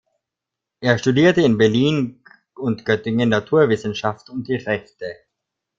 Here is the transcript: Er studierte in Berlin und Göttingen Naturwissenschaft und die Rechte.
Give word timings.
Er 0.79 0.97
studierte 0.97 1.41
in 1.41 1.59
Berlin 1.59 2.23
und 2.55 2.85
Göttingen 2.85 3.29
Naturwissenschaft 3.29 4.31
und 4.31 4.47
die 4.47 4.55
Rechte. 4.55 5.13